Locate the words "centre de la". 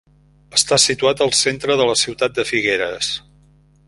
1.41-1.97